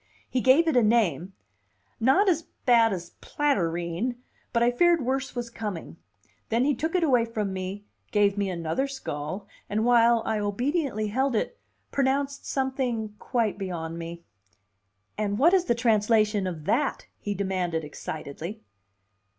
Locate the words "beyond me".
13.59-14.23